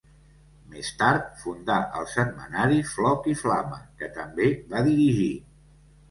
[0.75, 5.29] Més tard fundà el setmanari Foc i flama, que també va dirigir.